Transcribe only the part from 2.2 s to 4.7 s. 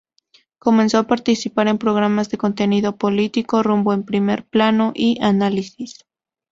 de contenido político: "Rumbo", "En primer